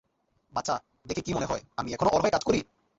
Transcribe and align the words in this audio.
বাছা, 0.53 0.75
দেখে 1.05 1.21
কি 1.21 1.31
মনে 1.33 1.45
হয় 1.45 1.63
আমি 1.77 1.89
এখনো 1.93 2.09
ওর 2.13 2.21
হয়ে 2.21 2.33
কাজ 2.33 2.43
করি? 2.43 2.59